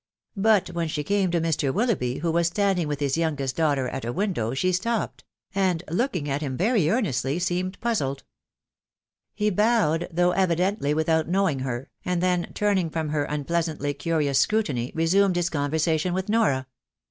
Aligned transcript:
But 0.35 0.69
when 0.69 0.87
she 0.87 1.03
came 1.03 1.29
to 1.29 1.39
Mr. 1.39 1.71
Willoughby, 1.71 2.17
who 2.21 2.31
was 2.31 2.47
standing 2.47 2.87
with 2.87 2.99
his 2.99 3.17
youngest 3.19 3.55
daughter 3.55 3.87
at 3.87 4.03
a 4.03 4.11
window, 4.11 4.55
she 4.55 4.71
stopped, 4.71 5.23
and 5.53 5.83
looking 5.91 6.27
at 6.27 6.41
him 6.41 6.57
very 6.57 6.89
earnestly, 6.89 7.37
seemed 7.37 7.79
puzzled. 7.81 8.23
He 9.35 9.51
bowed, 9.51 10.07
though 10.11 10.31
evidently 10.31 10.95
without 10.95 11.27
knowing 11.27 11.59
her, 11.59 11.91
and 12.03 12.19
then, 12.19 12.51
turning 12.55 12.89
from 12.89 13.09
her 13.09 13.25
unpleasantly 13.25 13.93
curious 13.93 14.39
scrutiny, 14.39 14.91
resumed 14.95 15.35
his 15.35 15.51
conversation 15.51 16.15
with 16.15 16.29
Nora. 16.29 16.65